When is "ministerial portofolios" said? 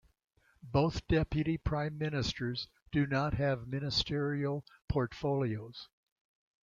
3.67-5.89